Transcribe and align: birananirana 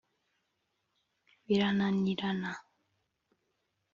birananirana 1.45 2.51